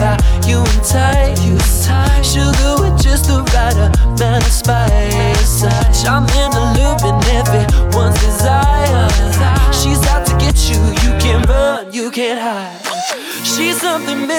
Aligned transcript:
about 0.00 0.48
you 0.48 0.58
and 0.58 0.84
tight. 0.84 1.36
You 1.44 1.58
tight. 1.84 2.22
Sugar 2.22 2.74
with 2.80 3.02
just 3.02 3.26
the 3.26 3.42
right 3.52 3.76
amount 3.76 4.46
of 4.46 4.52
spice. 4.52 4.89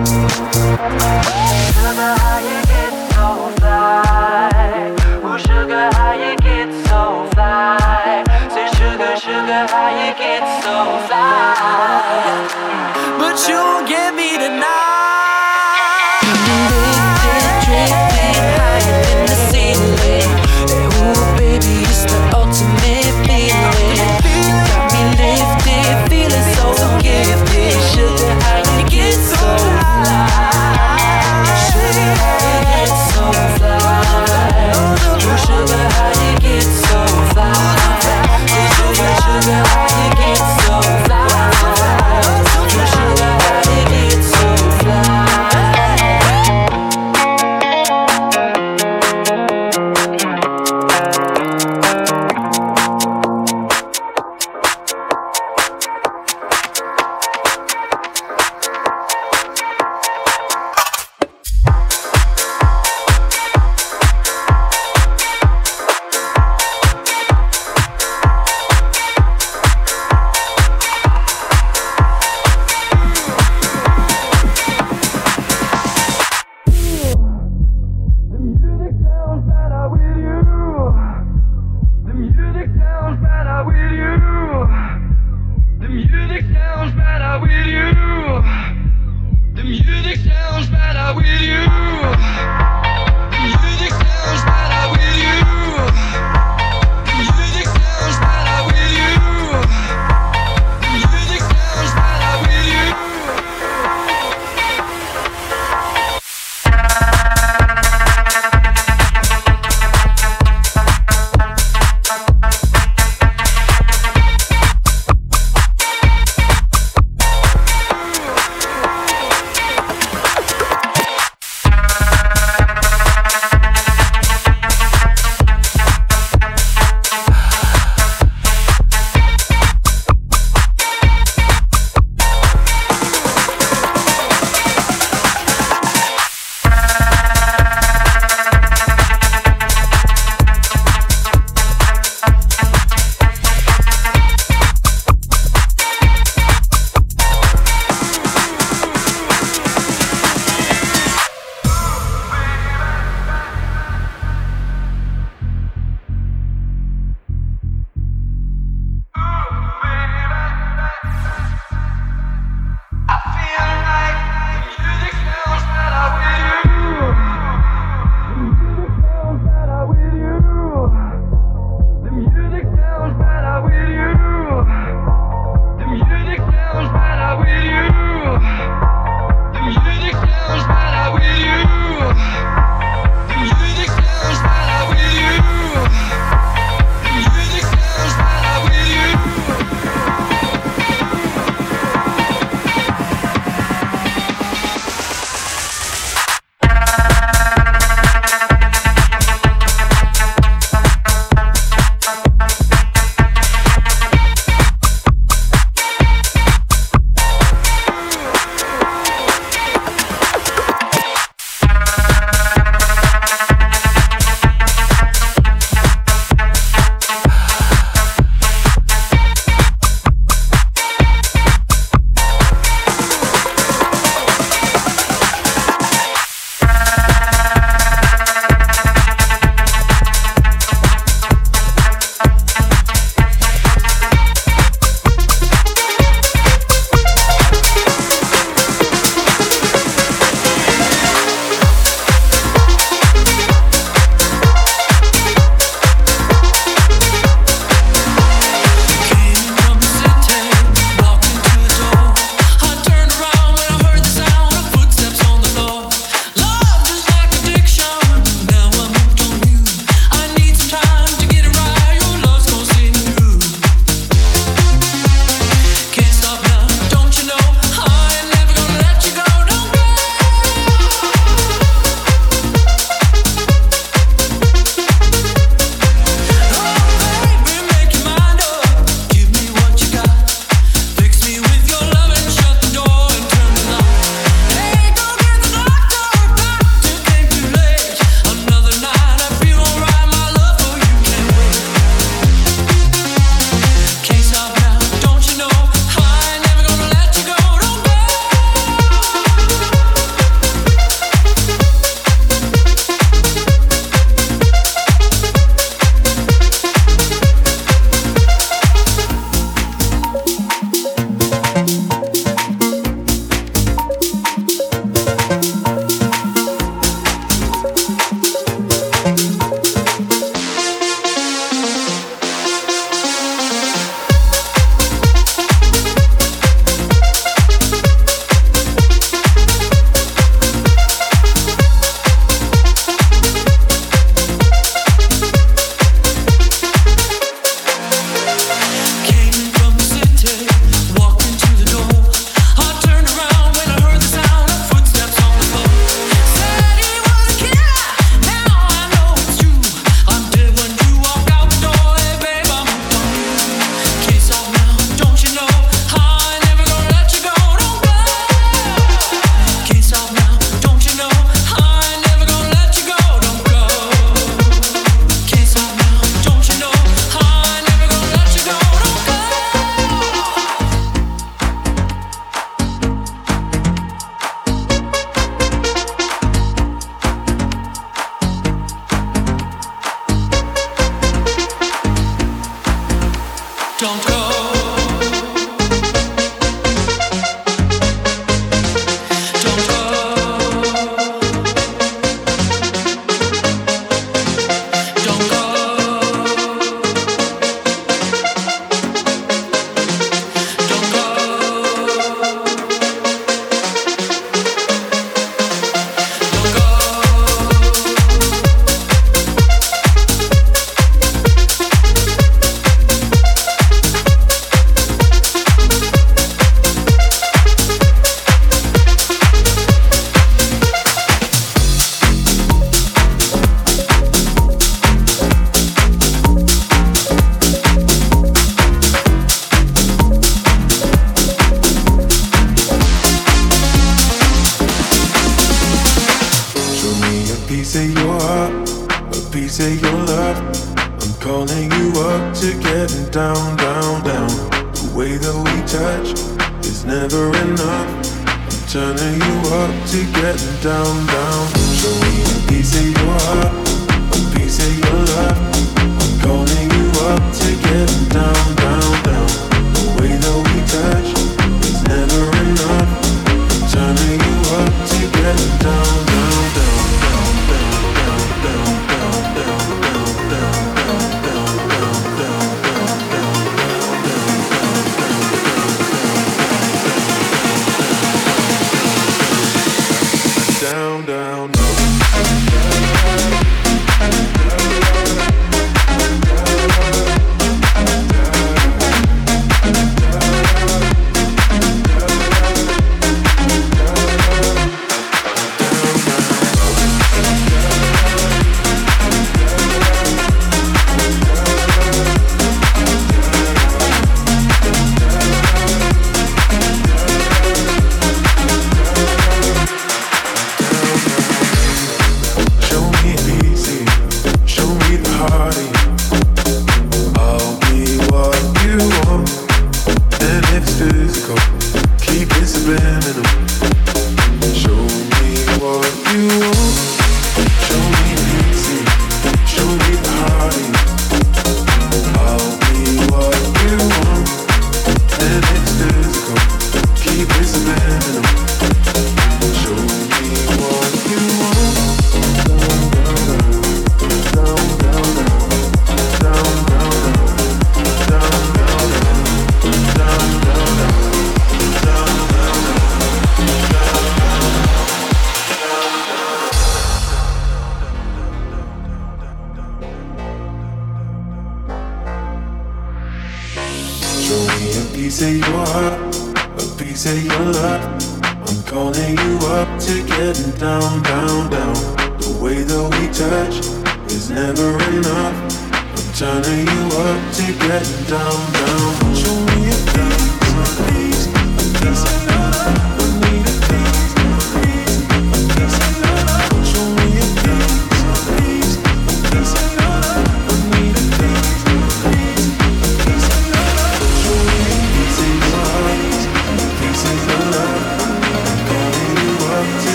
Música 0.00 1.39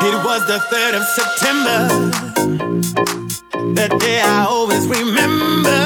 It 0.00 0.14
was 0.24 0.46
the 0.46 0.58
3rd 0.70 0.94
of 1.00 1.04
September, 1.18 1.78
that 3.74 3.98
day 3.98 4.20
I 4.20 4.46
always 4.48 4.86
remember. 4.86 5.80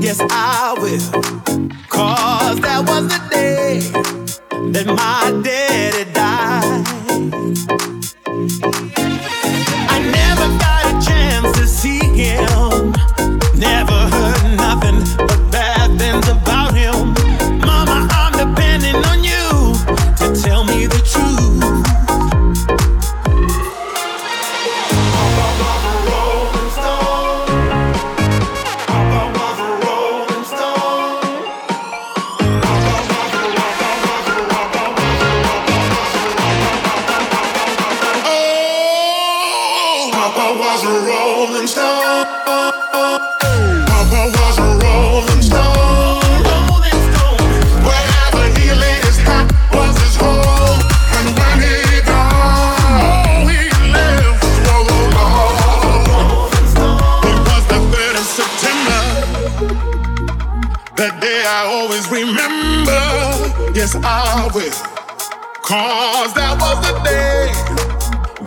Yes, 0.00 0.20
I 0.20 0.74
will. 0.80 1.22
Cause 1.88 2.60
that 2.60 2.84
was 2.88 3.06
the 3.06 3.20
day 3.30 3.78
that 4.72 4.86
my 4.86 5.42
daddy 5.42 6.15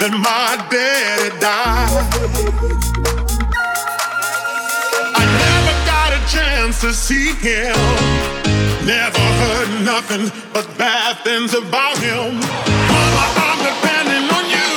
when 0.09 0.21
my 0.21 0.67
daddy 0.69 1.29
died. 1.39 1.89
I 5.15 5.23
never 5.43 5.73
got 5.85 6.13
a 6.13 6.21
chance 6.27 6.81
to 6.81 6.93
see 6.93 7.33
him. 7.33 7.75
Never 8.85 9.19
heard 9.41 9.85
nothing 9.85 10.31
but 10.53 10.65
bad 10.77 11.17
things 11.23 11.53
about 11.53 11.97
him. 11.99 12.39
Mama, 12.89 13.25
I'm 13.47 13.59
depending 13.69 14.25
on 14.37 14.45
you 14.55 14.71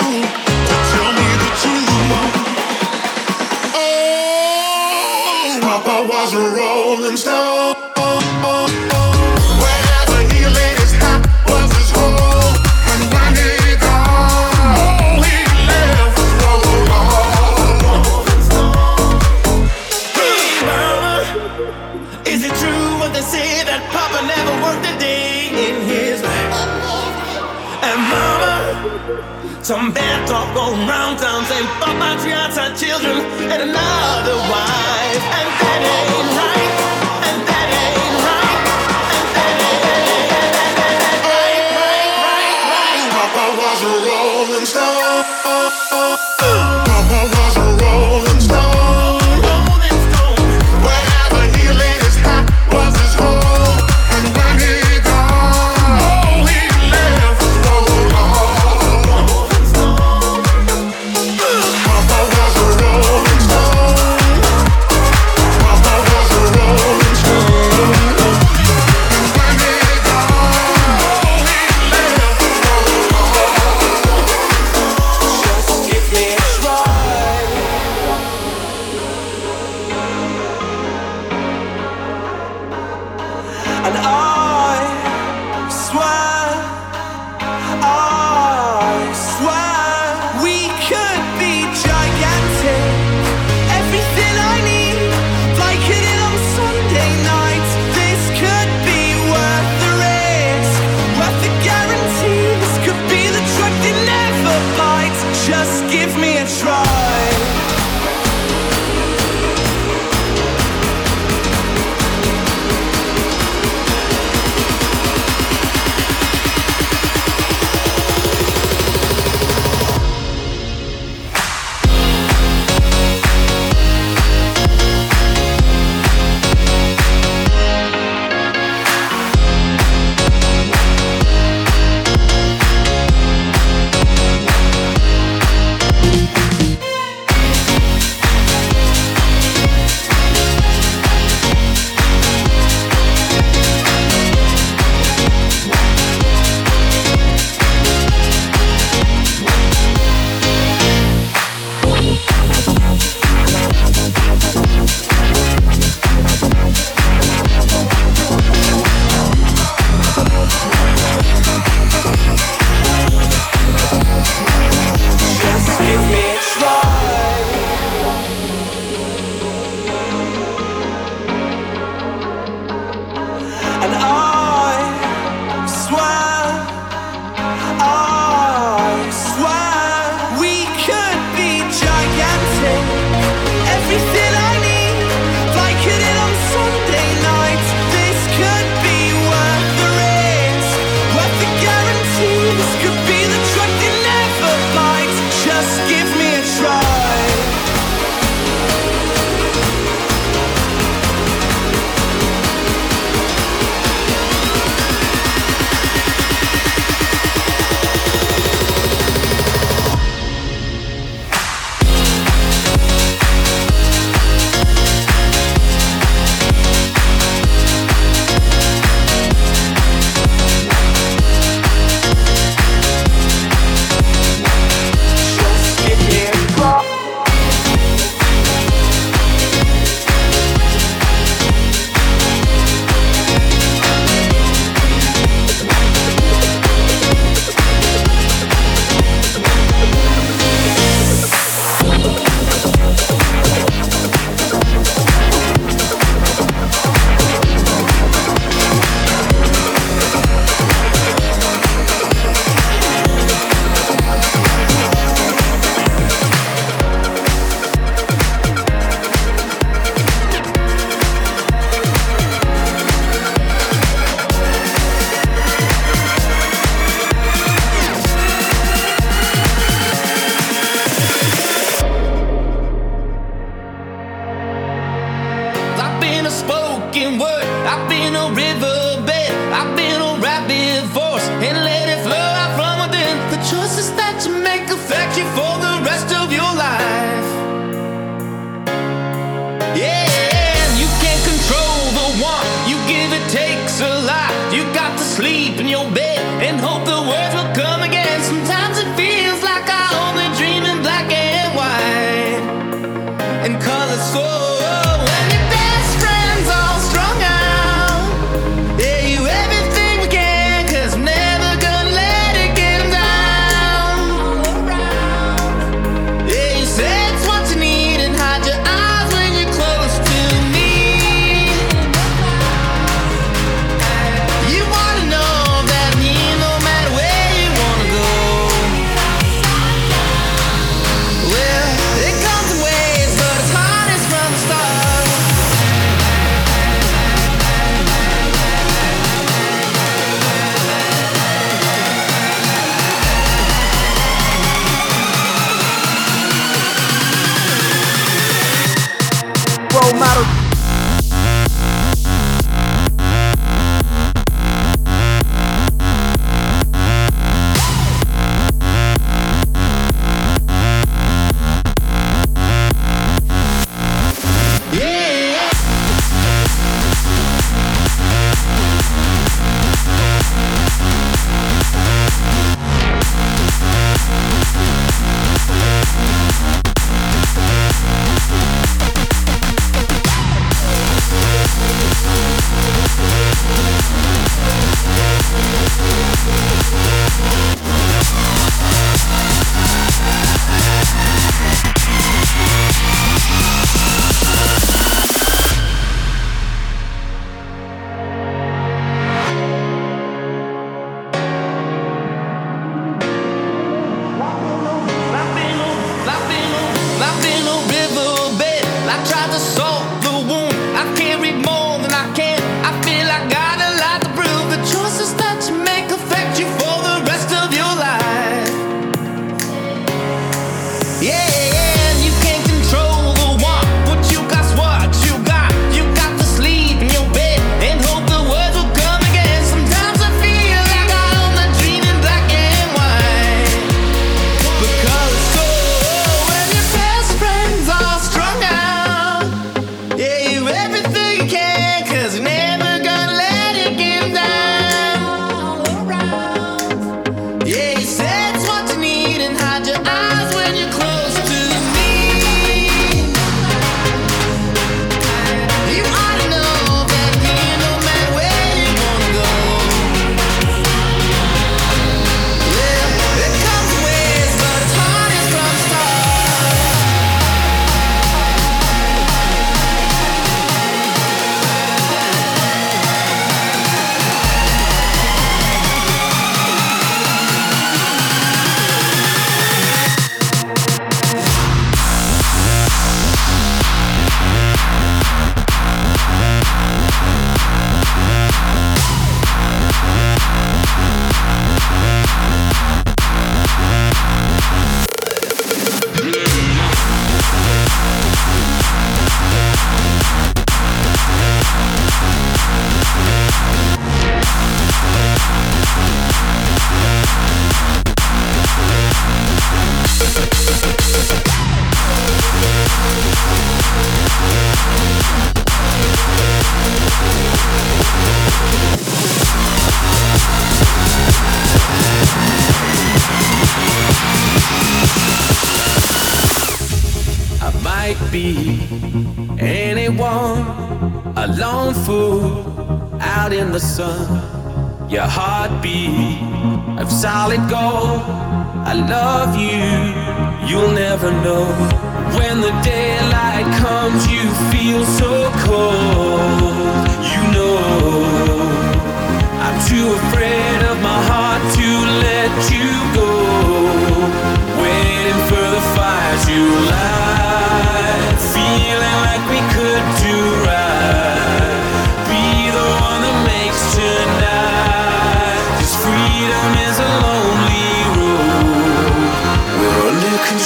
to 0.68 0.74
tell 0.92 1.12
me 1.18 1.28
the 1.42 1.50
truth. 1.62 1.88
Oh, 3.74 5.58
Papa 5.62 5.96
was 6.08 6.34
a 6.34 6.44
rolling 6.56 7.16
stone. 7.16 7.71
Some 29.62 29.92
bad 29.92 30.27
talk 30.27 30.53
go 30.57 30.72
round 30.88 31.20
towns 31.20 31.48
and 31.53 31.66
pop 31.79 31.94
out 32.03 32.27
yards 32.27 32.59
children 32.81 33.18
and 33.48 33.62
another 33.62 34.35
wife. 34.51 34.81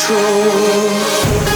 Control. 0.09 1.56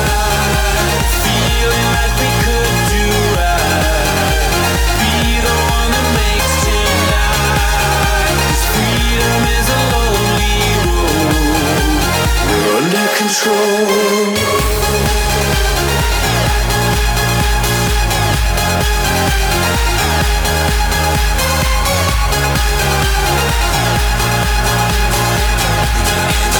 Feeling 1.23 1.87
like 1.93 2.13
we 2.19 2.29
could 2.43 2.66
control. 13.17 13.97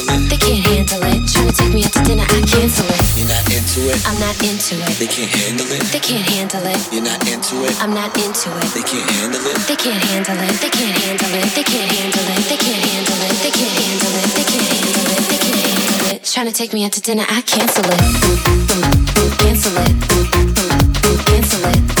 They 0.01 0.37
can't 0.37 0.65
handle 0.65 1.03
it. 1.05 1.21
Trying 1.29 1.49
to 1.49 1.53
take 1.53 1.73
me 1.73 1.83
out 1.85 1.93
to 1.93 2.01
dinner, 2.01 2.25
I 2.25 2.41
cancel 2.47 2.85
it. 2.89 3.01
You're 3.13 3.29
not 3.29 3.45
into 3.53 3.79
it. 3.91 3.99
I'm 4.07 4.17
not 4.17 4.35
into 4.41 4.75
it. 4.81 4.93
They 4.97 5.07
can't 5.07 5.29
handle 5.29 5.69
it. 5.69 5.83
They 5.93 5.99
can't 6.01 6.25
handle 6.25 6.65
it. 6.65 6.79
You're 6.91 7.05
not 7.05 7.21
into 7.29 7.55
it. 7.65 7.73
I'm 7.81 7.93
not 7.93 8.09
into 8.17 8.49
it. 8.49 8.67
They 8.73 8.81
can't 8.81 9.05
handle 9.19 9.45
it. 9.45 9.57
They 9.69 9.75
can't 9.77 10.01
handle 10.09 10.37
it. 10.41 10.55
They 10.57 10.69
can't 10.73 10.97
handle 10.97 11.33
it. 11.37 11.49
They 11.53 11.63
can't 11.63 11.91
handle 11.91 12.25
it. 12.25 12.41
They 12.49 12.57
can't 12.57 12.81
handle 12.81 13.21
it. 13.21 13.35
They 13.45 13.51
can't 13.53 13.75
handle 13.77 14.13
it. 14.17 14.29
They 14.33 14.45
can't 14.49 14.67
handle 14.71 15.05
it. 15.05 15.23
They 15.29 15.37
can't 15.37 15.61
handle 15.69 16.15
it. 16.15 16.23
Trying 16.25 16.47
to 16.47 16.53
take 16.53 16.73
me 16.73 16.85
out 16.85 16.93
to 16.93 17.01
dinner, 17.01 17.25
I 17.27 17.41
cancel 17.41 17.85
it. 17.85 18.01
Cancel 19.37 19.77
it. 19.77 19.93
Cancel 21.25 21.65
it. 21.65 22.00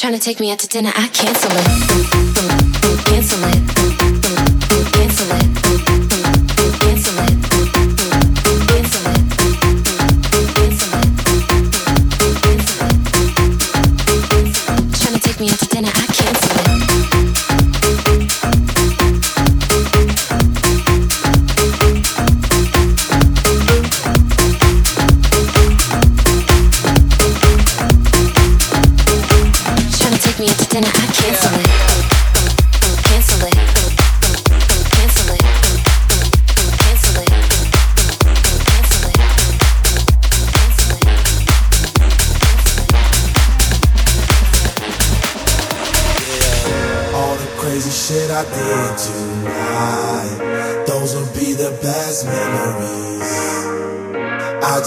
Trying 0.00 0.14
to 0.14 0.18
take 0.18 0.40
me 0.40 0.50
out 0.50 0.58
to 0.60 0.66
dinner, 0.66 0.90
I 0.94 1.08
cancel 1.08 1.50
it. 1.52 1.66
Cancel 3.04 3.44
it. 3.44 3.60
Cancel 4.94 5.30
it. 5.32 6.19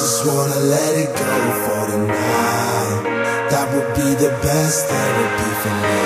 Just 0.03 0.25
wanna 0.25 0.59
let 0.59 0.93
it 0.97 1.15
go 1.15 1.35
for 1.63 1.83
tonight. 1.89 3.03
That 3.51 3.71
would 3.71 3.89
be 3.95 4.09
the 4.19 4.31
best 4.43 4.87
therapy 4.91 5.51
for 5.61 5.75
me. 5.79 6.01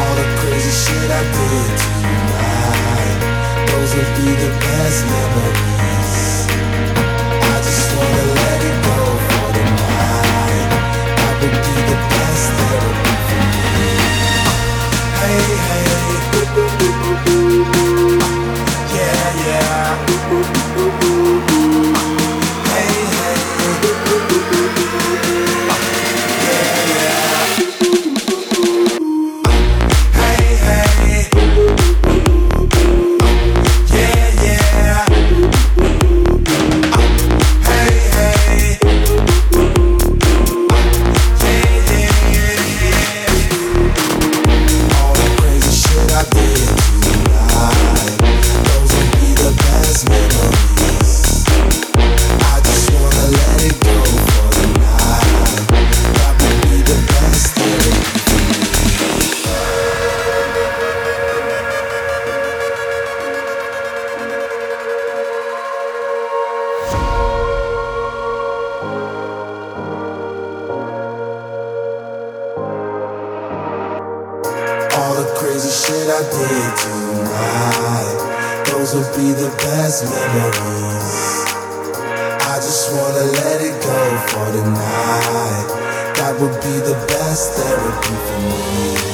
All 0.00 0.14
the 0.16 0.26
crazy 0.40 0.72
shit 0.82 1.10
I 1.20 1.22
did 1.36 1.70
tonight, 1.84 3.18
those 3.68 3.92
will 3.94 4.12
be 4.16 4.28
the 4.44 4.52
best 4.64 5.00
memories. 5.04 6.31
the 75.62 75.70
shit 75.70 76.08
I 76.10 76.22
did 76.26 76.70
tonight. 76.82 78.18
Those 78.66 78.94
will 78.94 79.10
be 79.14 79.30
the 79.30 79.48
best 79.62 80.02
memories. 80.10 81.46
I 82.50 82.56
just 82.56 82.90
wanna 82.92 83.22
let 83.22 83.60
it 83.62 83.76
go 83.80 84.00
for 84.26 84.46
tonight. 84.50 85.66
That 86.18 86.34
would 86.40 86.60
be 86.62 86.74
the 86.82 86.98
best 87.06 87.52
therapy 87.52 88.14
for 88.26 88.40
me. 88.40 89.11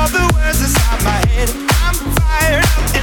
all 0.00 0.08
the 0.08 0.34
words 0.34 0.60
inside 0.62 1.04
my 1.04 1.20
head. 1.28 1.50
I'm 1.84 1.94
fired 2.16 2.64
up. 2.64 2.99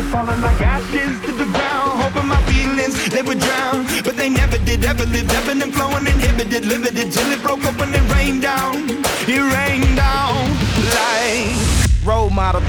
down, 0.00 0.12
falling 0.12 0.40
like 0.40 0.60
ashes 0.60 1.20
to 1.26 1.32
the 1.32 1.44
ground. 1.44 2.02
Hoping 2.02 2.28
my 2.28 2.42
feelings 2.44 3.08
they 3.10 3.22
would 3.22 3.38
drown, 3.38 3.86
but 4.04 4.16
they 4.16 4.28
never 4.28 4.58
did. 4.58 4.84
Ever 4.84 5.04
lived, 5.06 5.32
ebbing 5.32 5.62
and 5.62 5.74
flowing, 5.74 6.06
inhibited, 6.06 6.64
limited 6.66 7.12
till 7.12 7.30
it 7.30 7.42
broke 7.42 7.64
open 7.64 7.94
and 7.94 8.10
rained 8.12 8.42
down. 8.42 8.90
It 9.28 9.42
rained 9.56 9.96
down 9.96 10.34
like 10.94 12.06
role 12.06 12.30
model. 12.30 12.62